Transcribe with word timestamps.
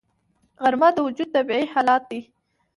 غرمه 0.63 0.89
د 0.93 0.97
وجود 1.07 1.29
طبیعي 1.35 1.65
حالت 1.73 2.03
دی 2.11 2.21